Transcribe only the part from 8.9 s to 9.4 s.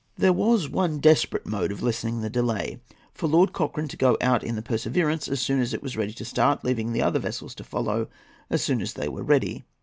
they were